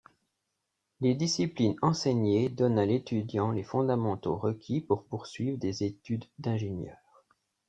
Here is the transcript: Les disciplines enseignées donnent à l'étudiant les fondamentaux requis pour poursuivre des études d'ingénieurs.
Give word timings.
Les 0.99 1.13
disciplines 1.13 1.75
enseignées 1.83 2.49
donnent 2.49 2.79
à 2.79 2.87
l'étudiant 2.87 3.51
les 3.51 3.61
fondamentaux 3.63 4.35
requis 4.35 4.81
pour 4.81 5.05
poursuivre 5.05 5.59
des 5.59 5.83
études 5.83 6.25
d'ingénieurs. 6.39 6.97